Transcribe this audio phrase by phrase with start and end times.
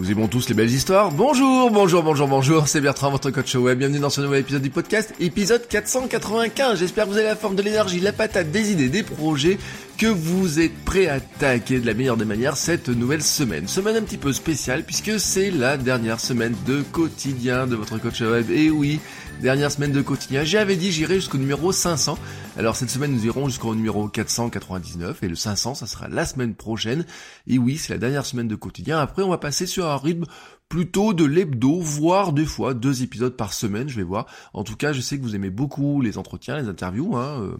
[0.00, 1.10] Nous aimons tous les belles histoires.
[1.10, 3.76] Bonjour, bonjour, bonjour, bonjour, c'est Bertrand, votre coach web.
[3.76, 6.78] Bienvenue dans ce nouvel épisode du podcast, épisode 495.
[6.78, 9.58] J'espère que vous avez la forme de l'énergie, la patate, des idées, des projets,
[10.00, 13.68] que vous êtes prêts à attaquer de la meilleure des manières cette nouvelle semaine.
[13.68, 18.22] Semaine un petit peu spéciale puisque c'est la dernière semaine de quotidien de votre coach
[18.22, 18.50] web.
[18.50, 18.98] Et oui,
[19.42, 20.42] dernière semaine de quotidien.
[20.42, 22.18] J'avais dit j'irai jusqu'au numéro 500.
[22.56, 26.54] Alors cette semaine nous irons jusqu'au numéro 499 et le 500 ça sera la semaine
[26.54, 27.04] prochaine.
[27.46, 29.00] Et oui, c'est la dernière semaine de quotidien.
[29.00, 30.24] Après on va passer sur un rythme
[30.70, 34.24] plutôt de l'hebdo, voire deux fois deux épisodes par semaine, je vais voir.
[34.54, 37.18] En tout cas, je sais que vous aimez beaucoup les entretiens, les interviews.
[37.18, 37.56] Hein, euh,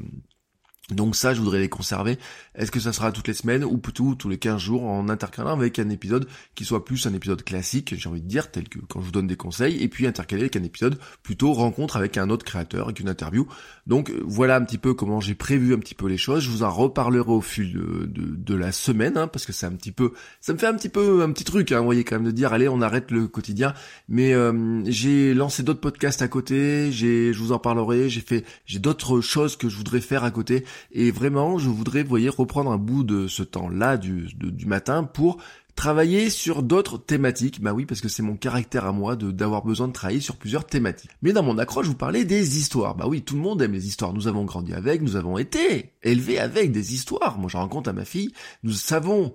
[0.94, 2.18] donc ça, je voudrais les conserver.
[2.54, 5.52] Est-ce que ça sera toutes les semaines ou plutôt tous les 15 jours en intercalant
[5.52, 8.78] avec un épisode qui soit plus un épisode classique, j'ai envie de dire, tel que
[8.78, 12.18] quand je vous donne des conseils, et puis intercaler avec un épisode plutôt rencontre avec
[12.18, 13.46] un autre créateur, avec une interview.
[13.86, 16.42] Donc voilà un petit peu comment j'ai prévu un petit peu les choses.
[16.42, 19.72] Je vous en reparlerai au fil de, de, la semaine, hein, parce que c'est un
[19.72, 22.16] petit peu, ça me fait un petit peu un petit truc, hein, vous voyez quand
[22.16, 23.74] même de dire, allez, on arrête le quotidien.
[24.08, 28.08] Mais euh, j'ai lancé d'autres podcasts à côté, j'ai, je vous en parlerai.
[28.08, 30.64] J'ai fait, j'ai d'autres choses que je voudrais faire à côté.
[30.92, 34.28] Et vraiment, je voudrais, vous voyez, reprendre un bout de ce temps-là du,
[34.66, 35.38] matin pour
[35.74, 37.60] travailler sur d'autres thématiques.
[37.60, 40.66] Bah oui, parce que c'est mon caractère à moi d'avoir besoin de travailler sur plusieurs
[40.66, 41.10] thématiques.
[41.22, 42.94] Mais dans mon accroche, je vous parlais des histoires.
[42.94, 44.12] Bah oui, tout le monde aime les histoires.
[44.12, 47.38] Nous avons grandi avec, nous avons été élevés avec des histoires.
[47.38, 48.32] Moi, je raconte à ma fille.
[48.62, 49.32] Nous savons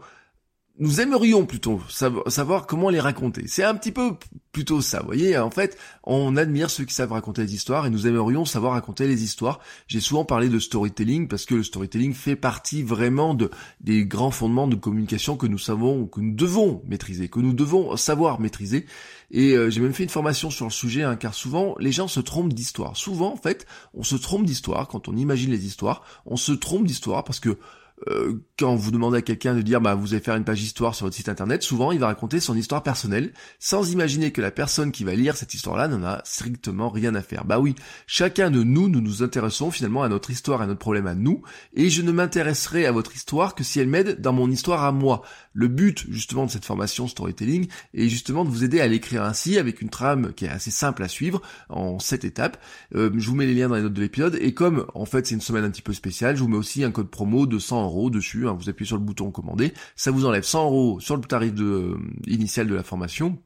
[0.78, 3.48] nous aimerions plutôt savoir comment les raconter.
[3.48, 4.18] C'est un petit peu
[4.52, 5.38] plutôt ça, vous voyez.
[5.38, 9.08] En fait, on admire ceux qui savent raconter des histoires et nous aimerions savoir raconter
[9.08, 9.59] les histoires.
[9.88, 14.31] J'ai souvent parlé de storytelling parce que le storytelling fait partie vraiment de des grands
[14.31, 18.85] fondements de communication que nous savons, que nous devons maîtriser, que nous devons savoir maîtriser.
[19.31, 22.09] Et euh, j'ai même fait une formation sur le sujet, hein, car souvent les gens
[22.09, 22.97] se trompent d'histoire.
[22.97, 26.03] Souvent, en fait, on se trompe d'histoire quand on imagine les histoires.
[26.25, 27.58] On se trompe d'histoire parce que
[28.07, 30.95] euh, quand vous demandez à quelqu'un de dire bah vous allez faire une page histoire
[30.95, 34.51] sur votre site internet, souvent il va raconter son histoire personnelle sans imaginer que la
[34.51, 37.45] personne qui va lire cette histoire-là n'en a strictement rien à faire.
[37.45, 37.75] Bah oui,
[38.07, 41.41] chacun de nous, nous nous intéressons finalement à notre histoire, à notre problème à nous,
[41.73, 44.91] et je ne m'intéresserai à votre histoire que si elle m'aide dans mon histoire à
[44.91, 45.23] moi.
[45.53, 49.57] Le but justement de cette formation storytelling est justement de vous aider à l'écrire ainsi
[49.57, 52.61] avec une trame qui est assez simple à suivre en sept étapes.
[52.93, 55.27] Euh, je vous mets les liens dans les notes de l'épisode et comme en fait
[55.27, 57.57] c'est une semaine un petit peu spéciale, je vous mets aussi un code promo de
[57.57, 58.47] 100 euros dessus.
[58.47, 58.53] Hein.
[58.53, 61.63] vous appuyez sur le bouton commander, ça vous enlève 100 euros sur le tarif de,
[61.63, 61.97] euh,
[62.28, 63.38] initial de la formation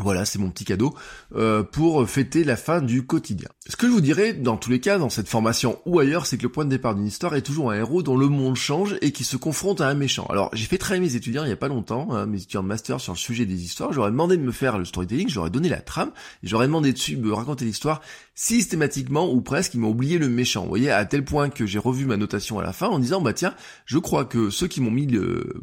[0.00, 0.94] voilà, c'est mon petit cadeau
[1.34, 3.48] euh, pour fêter la fin du quotidien.
[3.68, 6.38] Ce que je vous dirais, dans tous les cas, dans cette formation ou ailleurs, c'est
[6.38, 8.96] que le point de départ d'une histoire est toujours un héros dont le monde change
[9.02, 10.26] et qui se confronte à un méchant.
[10.30, 12.68] Alors, j'ai fait travailler mes étudiants il y a pas longtemps, hein, mes étudiants de
[12.68, 13.92] master sur le sujet des histoires.
[13.92, 16.10] J'aurais demandé de me faire le storytelling, j'aurais donné la trame,
[16.42, 18.00] j'aurais demandé de me raconter l'histoire
[18.34, 19.74] systématiquement ou presque.
[19.74, 20.62] Ils m'ont oublié le méchant.
[20.62, 23.20] Vous voyez, à tel point que j'ai revu ma notation à la fin en disant,
[23.20, 23.54] bah tiens,
[23.84, 25.08] je crois que ceux qui m'ont mis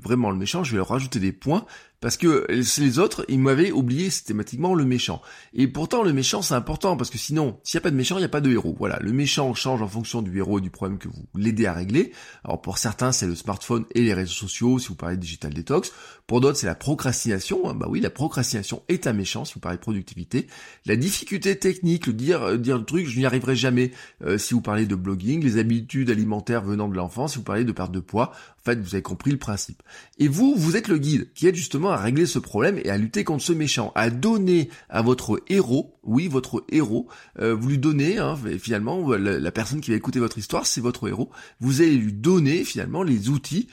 [0.03, 1.65] vraiment le méchant, je vais leur rajouter des points
[2.05, 5.23] parce que les autres, ils m'avaient oublié systématiquement le méchant.
[5.55, 8.17] Et pourtant, le méchant, c'est important, parce que sinon, s'il n'y a pas de méchant,
[8.17, 8.75] il n'y a pas de héros.
[8.77, 11.73] Voilà, le méchant change en fonction du héros et du problème que vous l'aidez à
[11.73, 12.11] régler.
[12.43, 15.51] Alors pour certains, c'est le smartphone et les réseaux sociaux, si vous parlez de digital
[15.51, 15.91] detox.
[16.27, 17.73] Pour d'autres, c'est la procrastination.
[17.73, 20.45] Bah oui, la procrastination est un méchant, si vous parlez de productivité.
[20.85, 23.91] La difficulté technique, le dire, euh, dire le truc, je n'y arriverai jamais,
[24.23, 25.43] euh, si vous parlez de blogging.
[25.43, 28.31] Les habitudes alimentaires venant de l'enfance, si vous parlez de perte de poids.
[28.59, 29.81] En fait, vous avez compris le principe.
[30.17, 32.97] Et vous, vous êtes le guide qui aide justement à régler ce problème et à
[32.97, 37.07] lutter contre ce méchant, à donner à votre héros, oui, votre héros,
[37.39, 41.07] euh, vous lui donnez, hein, finalement, la, personne qui va écouter votre histoire, c'est votre
[41.07, 41.29] héros,
[41.61, 43.67] vous allez lui donner finalement les outils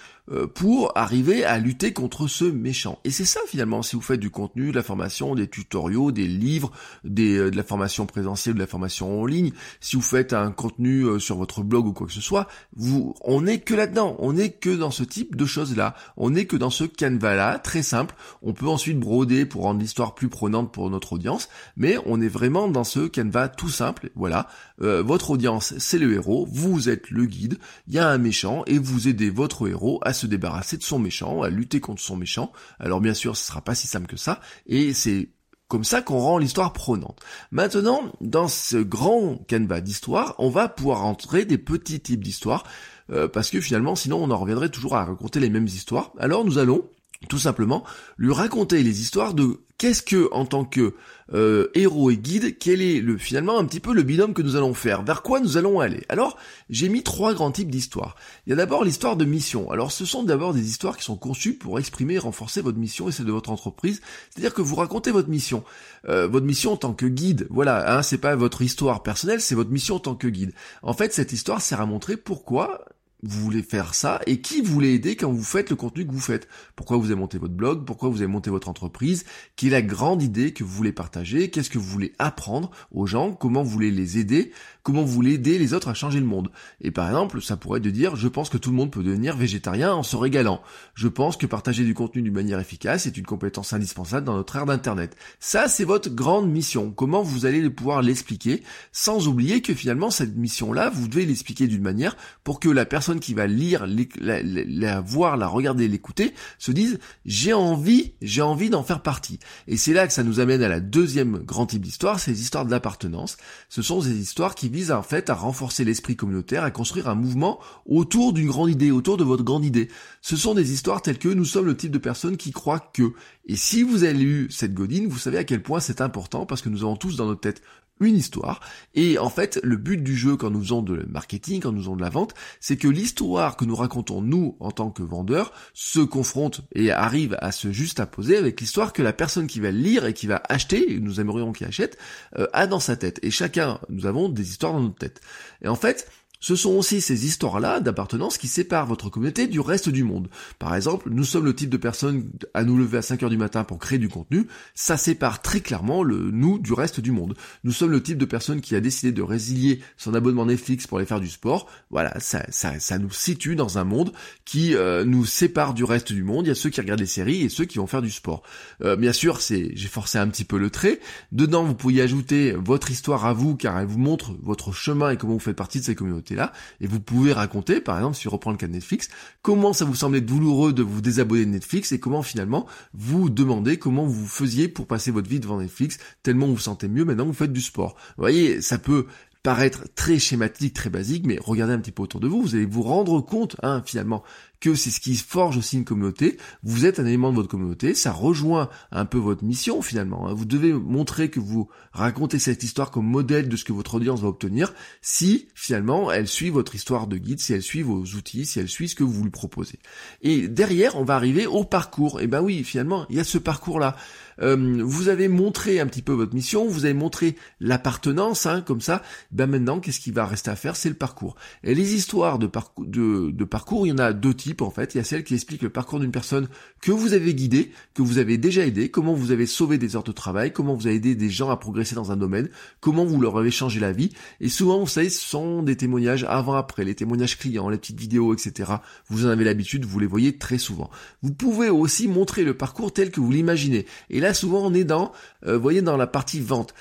[0.54, 2.98] pour arriver à lutter contre ce méchant.
[3.04, 6.26] Et c'est ça finalement, si vous faites du contenu, de la formation, des tutoriaux, des
[6.26, 6.70] livres,
[7.04, 10.50] des, euh, de la formation présentielle, de la formation en ligne, si vous faites un
[10.50, 12.46] contenu sur votre blog ou quoi que ce soit,
[12.76, 16.46] vous, on n'est que là-dedans, on n'est que dans ce type de choses-là, on n'est
[16.46, 20.72] que dans ce canevas-là, très simple, on peut ensuite broder pour rendre l'histoire plus prenante
[20.72, 24.10] pour notre audience, mais on est vraiment dans ce canevas tout simple.
[24.14, 24.48] Voilà,
[24.82, 27.58] euh, votre audience c'est le héros, vous êtes le guide,
[27.88, 30.98] il y a un méchant et vous aidez votre héros à se débarrasser de son
[30.98, 32.52] méchant, à lutter contre son méchant.
[32.78, 35.30] Alors bien sûr, ce sera pas si simple que ça, et c'est
[35.68, 37.20] comme ça qu'on rend l'histoire prenante.
[37.50, 42.64] Maintenant, dans ce grand canevas d'histoire, on va pouvoir entrer des petits types d'histoires,
[43.10, 46.12] euh, parce que finalement, sinon on en reviendrait toujours à raconter les mêmes histoires.
[46.18, 46.84] Alors nous allons
[47.28, 47.84] tout simplement
[48.18, 50.94] lui raconter les histoires de qu'est-ce que en tant que
[51.34, 54.54] euh, héros et guide, quel est le finalement un petit peu le binôme que nous
[54.54, 56.04] allons faire, vers quoi nous allons aller.
[56.08, 56.36] Alors
[56.70, 58.14] j'ai mis trois grands types d'histoires.
[58.46, 59.70] Il y a d'abord l'histoire de mission.
[59.70, 63.08] Alors ce sont d'abord des histoires qui sont conçues pour exprimer et renforcer votre mission
[63.08, 64.02] et celle de votre entreprise.
[64.30, 65.64] C'est-à-dire que vous racontez votre mission,
[66.08, 67.46] euh, votre mission en tant que guide.
[67.50, 70.52] Voilà, hein, c'est pas votre histoire personnelle, c'est votre mission en tant que guide.
[70.82, 72.84] En fait, cette histoire sert à montrer pourquoi
[73.22, 76.12] vous voulez faire ça et qui vous voulez aider quand vous faites le contenu que
[76.12, 76.48] vous faites.
[76.74, 79.24] Pourquoi vous avez monté votre blog, pourquoi vous avez monté votre entreprise,
[79.56, 83.06] quelle est la grande idée que vous voulez partager, qu'est-ce que vous voulez apprendre aux
[83.06, 84.52] gens, comment vous voulez les aider,
[84.82, 86.50] comment vous voulez les autres à changer le monde.
[86.80, 89.02] Et par exemple, ça pourrait être de dire, je pense que tout le monde peut
[89.02, 90.62] devenir végétarien en se régalant.
[90.94, 94.56] Je pense que partager du contenu d'une manière efficace est une compétence indispensable dans notre
[94.56, 95.16] ère d'internet.
[95.40, 96.90] Ça, c'est votre grande mission.
[96.90, 98.62] Comment vous allez pouvoir l'expliquer
[98.92, 103.20] sans oublier que finalement, cette mission-là, vous devez l'expliquer d'une manière pour que la personne
[103.20, 103.86] qui va lire,
[104.20, 109.38] la, voir, la regarder, l'écouter, se dise j'ai envie, j'ai envie d'en faire partie.
[109.68, 112.40] Et c'est là que ça nous amène à la deuxième grand type d'histoire, c'est les
[112.42, 113.36] histoires de l'appartenance.
[113.68, 117.14] Ce sont des histoires qui visent en fait à renforcer l'esprit communautaire, à construire un
[117.14, 119.88] mouvement autour d'une grande idée, autour de votre grande idée.
[120.20, 123.12] Ce sont des histoires telles que nous sommes le type de personnes qui croient que.
[123.46, 126.62] Et si vous avez lu cette godine, vous savez à quel point c'est important parce
[126.62, 127.62] que nous avons tous dans notre tête
[128.02, 128.60] une histoire.
[128.94, 131.96] Et en fait, le but du jeu quand nous faisons de marketing, quand nous faisons
[131.96, 136.00] de la vente, c'est que l'histoire que nous racontons nous en tant que vendeurs se
[136.00, 140.14] confronte et arrive à se juxtaposer avec l'histoire que la personne qui va lire et
[140.14, 141.98] qui va acheter, et nous aimerions qu'il achète,
[142.38, 143.18] euh, a dans sa tête.
[143.22, 145.20] Et chacun, nous avons des histoires dans notre tête.
[145.62, 146.08] Et en fait,
[146.42, 150.28] ce sont aussi ces histoires-là d'appartenance qui séparent votre communauté du reste du monde.
[150.58, 153.36] Par exemple, nous sommes le type de personnes à nous lever à 5 heures du
[153.36, 154.48] matin pour créer du contenu.
[154.74, 157.36] Ça sépare très clairement le nous du reste du monde.
[157.62, 160.98] Nous sommes le type de personne qui a décidé de résilier son abonnement Netflix pour
[160.98, 161.68] aller faire du sport.
[161.90, 164.12] Voilà, ça, ça, ça nous situe dans un monde
[164.44, 166.46] qui euh, nous sépare du reste du monde.
[166.46, 168.42] Il y a ceux qui regardent les séries et ceux qui vont faire du sport.
[168.82, 170.98] Euh, bien sûr, c'est, j'ai forcé un petit peu le trait.
[171.30, 175.16] Dedans, vous pouvez ajouter votre histoire à vous, car elle vous montre votre chemin et
[175.16, 178.24] comment vous faites partie de ces communautés là et vous pouvez raconter, par exemple, si
[178.24, 179.08] je reprends le cas de Netflix,
[179.42, 183.78] comment ça vous semblait douloureux de vous désabonner de Netflix et comment finalement vous demandez
[183.78, 187.26] comment vous faisiez pour passer votre vie devant Netflix, tellement vous vous sentez mieux maintenant
[187.26, 187.96] vous faites du sport.
[188.16, 189.06] Vous voyez, ça peut
[189.42, 192.64] paraître très schématique, très basique, mais regardez un petit peu autour de vous, vous allez
[192.64, 194.22] vous rendre compte, hein, finalement,
[194.62, 196.38] que c'est ce qui forge aussi une communauté.
[196.62, 200.28] Vous êtes un élément de votre communauté, ça rejoint un peu votre mission finalement.
[200.28, 200.34] Hein.
[200.34, 204.20] Vous devez montrer que vous racontez cette histoire comme modèle de ce que votre audience
[204.20, 208.46] va obtenir si finalement elle suit votre histoire de guide, si elle suit vos outils,
[208.46, 209.80] si elle suit ce que vous lui proposez.
[210.22, 212.20] Et derrière, on va arriver au parcours.
[212.20, 213.96] Et ben oui, finalement, il y a ce parcours-là.
[214.42, 218.80] Euh, vous avez montré un petit peu votre mission, vous avez montré l'appartenance, hein, comme
[218.80, 219.02] ça.
[219.30, 220.76] Ben maintenant, qu'est-ce qui va rester à faire?
[220.76, 221.36] C'est le parcours.
[221.64, 224.70] Et les histoires de, parcours, de, de parcours, il y en a deux types en
[224.70, 224.94] fait.
[224.94, 226.48] Il y a celle qui explique le parcours d'une personne
[226.80, 230.02] que vous avez guidée, que vous avez déjà aidé, comment vous avez sauvé des heures
[230.02, 232.48] de travail, comment vous avez aidé des gens à progresser dans un domaine,
[232.80, 234.10] comment vous leur avez changé la vie.
[234.40, 238.34] Et souvent, vous savez, ce sont des témoignages avant-après, les témoignages clients, les petites vidéos,
[238.34, 238.72] etc.
[239.08, 240.90] Vous en avez l'habitude, vous les voyez très souvent.
[241.22, 243.86] Vous pouvez aussi montrer le parcours tel que vous l'imaginez.
[244.10, 245.12] Et là, souvent, on est dans,
[245.46, 246.74] euh, voyez, dans la partie vente.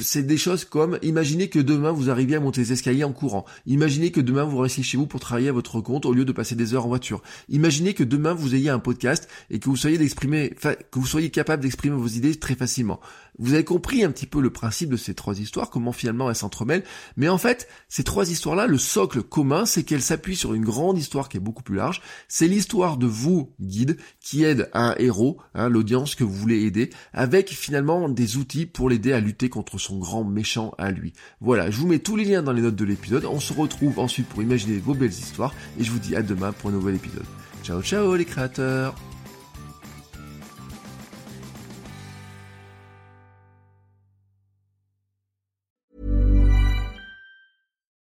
[0.00, 3.44] C'est des choses comme, imaginez que demain, vous arriviez à monter les escaliers en courant.
[3.66, 6.32] Imaginez que demain, vous restiez chez vous pour travailler à votre compte au lieu de
[6.32, 7.22] passer des heures en voiture.
[7.48, 11.30] Imaginez que demain vous ayez un podcast et que vous soyez d'exprimer, que vous soyez
[11.30, 13.00] capable d'exprimer vos idées très facilement.
[13.38, 16.36] Vous avez compris un petit peu le principe de ces trois histoires, comment finalement elles
[16.36, 16.84] s'entremêlent.
[17.16, 20.98] Mais en fait, ces trois histoires-là, le socle commun, c'est qu'elles s'appuient sur une grande
[20.98, 22.00] histoire qui est beaucoup plus large.
[22.28, 26.85] C'est l'histoire de vous, guide, qui aide un héros, hein, l'audience que vous voulez aider,
[27.12, 31.12] avec finalement des outils pour l'aider à lutter contre son grand méchant à lui.
[31.40, 33.24] Voilà, je vous mets tous les liens dans les notes de l'épisode.
[33.24, 35.54] On se retrouve ensuite pour imaginer vos belles histoires.
[35.78, 37.26] Et je vous dis à demain pour un nouvel épisode.
[37.62, 38.94] Ciao ciao les créateurs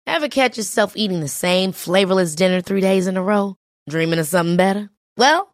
[0.07, 3.57] Ever catch yourself eating the same flavorless dinner three days in a row?
[3.91, 4.89] Dreaming of something better?
[5.19, 5.54] Well,